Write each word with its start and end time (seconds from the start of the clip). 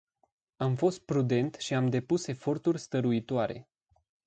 Am 0.55 0.75
fost 0.75 0.99
prudent 0.99 1.55
și 1.55 1.73
am 1.73 1.89
depus 1.89 2.27
eforturi 2.27 2.79
stăruitoare. 2.79 3.69